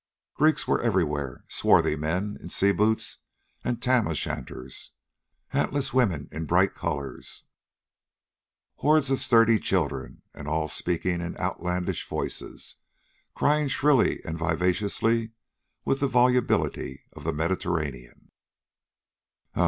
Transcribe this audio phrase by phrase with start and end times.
[0.33, 3.19] Greeks were everywhere swarthy men in sea boots
[3.63, 4.93] and tam o' shanters,
[5.49, 7.43] hatless women in bright colors,
[8.77, 12.77] hordes of sturdy children, and all speaking in outlandish voices,
[13.35, 15.33] crying shrilly and vivaciously
[15.85, 18.31] with the volubility of the Mediterranean.